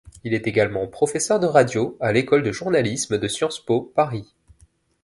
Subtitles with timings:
[0.23, 4.33] Il est également professeur de radio à l'École de Journalisme de Sciences Po Paris.